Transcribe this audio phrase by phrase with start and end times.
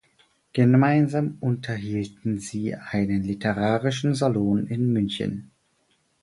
[0.53, 5.51] Gemeinsam unterhielten sie einen literarischen Salon in München.